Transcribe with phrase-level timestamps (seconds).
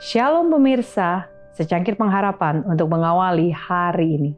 [0.00, 4.32] Shalom pemirsa, secangkir pengharapan untuk mengawali hari ini.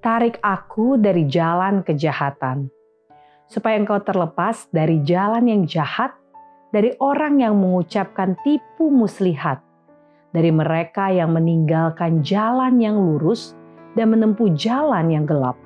[0.00, 2.72] Tarik aku dari jalan kejahatan,
[3.44, 6.16] supaya engkau terlepas dari jalan yang jahat,
[6.72, 9.60] dari orang yang mengucapkan tipu muslihat,
[10.32, 13.52] dari mereka yang meninggalkan jalan yang lurus
[14.00, 15.60] dan menempuh jalan yang gelap,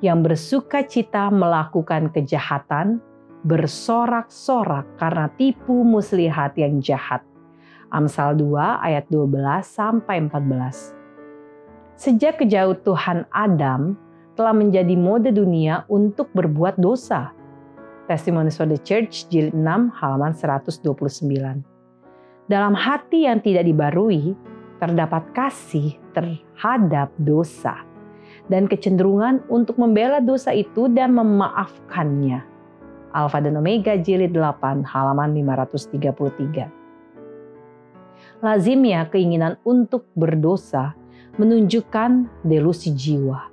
[0.00, 3.04] yang bersuka cita melakukan kejahatan,
[3.44, 7.20] bersorak-sorak karena tipu muslihat yang jahat
[7.94, 10.96] Amsal 2 ayat 12 sampai 14.
[11.96, 13.94] Sejak kejauhan Adam
[14.36, 17.32] telah menjadi mode dunia untuk berbuat dosa.
[18.06, 19.64] Testimonies for the Church jilid 6
[19.96, 20.82] halaman 129.
[22.46, 24.36] Dalam hati yang tidak dibarui
[24.78, 27.82] terdapat kasih terhadap dosa
[28.46, 32.44] dan kecenderungan untuk membela dosa itu dan memaafkannya.
[33.16, 36.85] Alfa dan Omega jilid 8 halaman 533
[38.44, 40.96] lazimnya keinginan untuk berdosa
[41.36, 43.52] menunjukkan delusi jiwa.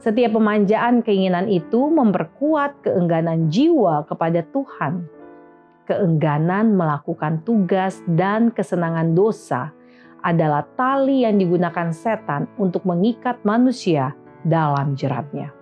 [0.00, 5.08] Setiap pemanjaan keinginan itu memperkuat keengganan jiwa kepada Tuhan.
[5.88, 9.72] Keengganan melakukan tugas dan kesenangan dosa
[10.24, 15.52] adalah tali yang digunakan setan untuk mengikat manusia dalam jeratnya.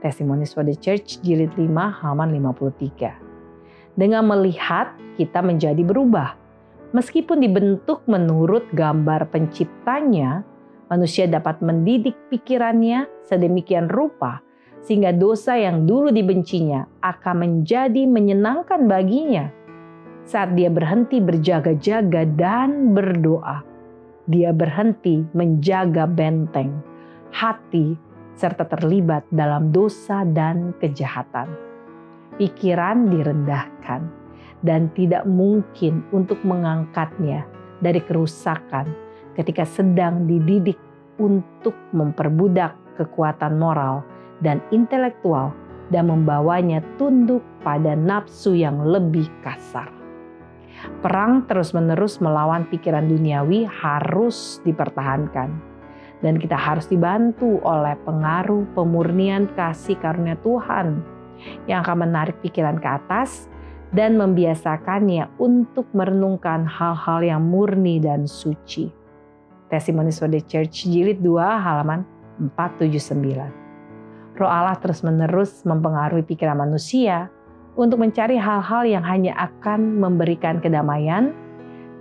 [0.00, 3.96] Testimonies for the Church jilid 5 halaman 53.
[3.96, 6.41] Dengan melihat kita menjadi berubah
[6.92, 10.44] Meskipun dibentuk menurut gambar penciptanya,
[10.92, 14.44] manusia dapat mendidik pikirannya sedemikian rupa
[14.84, 19.48] sehingga dosa yang dulu dibencinya akan menjadi menyenangkan baginya.
[20.28, 23.64] Saat dia berhenti berjaga-jaga dan berdoa,
[24.28, 26.76] dia berhenti menjaga benteng,
[27.32, 27.96] hati,
[28.36, 31.48] serta terlibat dalam dosa dan kejahatan.
[32.36, 34.21] Pikiran direndahkan
[34.62, 37.46] dan tidak mungkin untuk mengangkatnya
[37.82, 38.86] dari kerusakan
[39.34, 40.78] ketika sedang dididik
[41.18, 44.06] untuk memperbudak kekuatan moral
[44.42, 45.50] dan intelektual
[45.90, 49.90] dan membawanya tunduk pada nafsu yang lebih kasar.
[50.98, 55.72] Perang terus-menerus melawan pikiran duniawi harus dipertahankan
[56.22, 61.02] dan kita harus dibantu oleh pengaruh pemurnian kasih karunia Tuhan
[61.66, 63.51] yang akan menarik pikiran ke atas
[63.92, 68.88] dan membiasakannya untuk merenungkan hal-hal yang murni dan suci.
[69.68, 72.04] Testimonies for the Church jilid 2 halaman
[72.56, 73.52] 479.
[74.40, 77.28] Roh Allah terus-menerus mempengaruhi pikiran manusia
[77.76, 81.36] untuk mencari hal-hal yang hanya akan memberikan kedamaian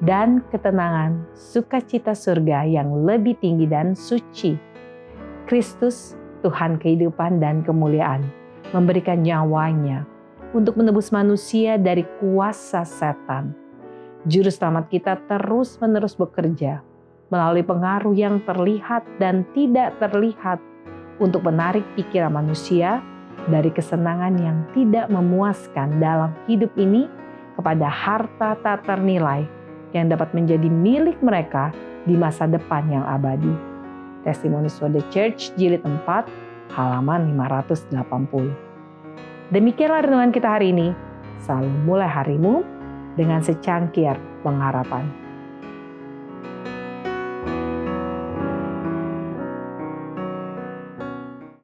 [0.03, 4.55] dan ketenangan sukacita surga yang lebih tinggi dan suci.
[5.47, 8.23] Kristus, Tuhan kehidupan dan kemuliaan,
[8.71, 10.07] memberikan nyawanya
[10.51, 13.55] untuk menebus manusia dari kuasa setan.
[14.27, 16.83] Juru selamat kita terus-menerus bekerja
[17.31, 20.59] melalui pengaruh yang terlihat dan tidak terlihat
[21.23, 22.99] untuk menarik pikiran manusia
[23.47, 27.07] dari kesenangan yang tidak memuaskan dalam hidup ini
[27.55, 29.47] kepada harta tak ternilai
[29.95, 31.71] yang dapat menjadi milik mereka
[32.03, 33.51] di masa depan yang abadi.
[34.21, 36.27] Testimonies for the Church jilid 4
[36.75, 38.70] halaman 580.
[39.51, 40.95] Demikianlah renungan kita hari ini.
[41.43, 42.63] Selalu mulai harimu
[43.19, 44.15] dengan secangkir
[44.47, 45.20] pengharapan.